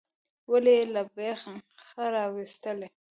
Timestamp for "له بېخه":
0.93-2.05